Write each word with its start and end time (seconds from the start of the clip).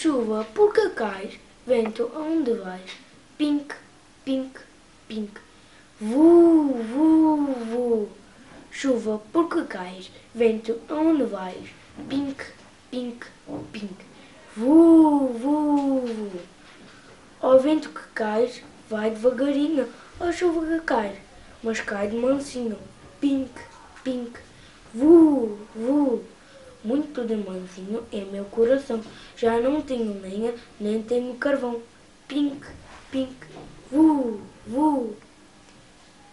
Chuva, 0.00 0.44
por 0.54 0.72
que 0.72 0.90
cais? 0.90 1.40
Vento, 1.66 2.08
aonde 2.14 2.52
vais? 2.52 2.88
Pink, 3.36 3.74
pink, 4.24 4.60
pink. 5.08 5.40
Vu, 6.00 6.74
vu, 6.84 7.46
vu. 7.64 8.08
Chuva, 8.70 9.20
por 9.32 9.48
que 9.48 9.64
cais? 9.64 10.08
Vento, 10.32 10.78
aonde 10.88 11.24
vais? 11.24 11.70
Pink, 12.08 12.44
pink, 12.92 13.26
pink. 13.72 13.96
Vu, 14.56 15.32
vu, 15.32 16.00
vu. 16.06 16.40
Ó 17.42 17.58
vento 17.58 17.88
que 17.88 18.06
cais, 18.14 18.62
vai 18.88 19.10
devagarinho. 19.10 19.88
Ó 20.20 20.30
chuva 20.30 20.64
que 20.64 20.80
cais, 20.86 21.18
mas 21.60 21.80
cai 21.80 22.06
de 22.06 22.16
mansinho. 22.16 22.78
Pink. 23.20 23.50
Vu, 24.94 25.58
vu. 25.74 26.24
Muito 27.18 27.34
de 27.34 27.36
mansinho 27.36 28.04
é 28.12 28.20
meu 28.30 28.44
coração. 28.44 29.00
Já 29.36 29.58
não 29.58 29.80
tenho 29.80 30.20
lenha, 30.20 30.54
nem 30.78 31.02
tenho 31.02 31.34
carvão. 31.34 31.82
Pink, 32.28 32.64
pink. 33.10 33.34
Vu, 33.90 34.40
vu. 34.64 35.16